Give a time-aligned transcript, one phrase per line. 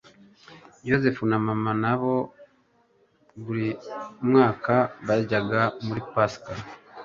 [0.89, 2.15] Yosefu na Mana na bo
[3.43, 3.69] buri
[4.27, 4.73] mwaka
[5.07, 6.51] bajyaga muri Pasika;